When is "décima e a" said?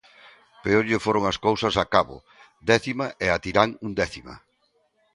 2.69-3.37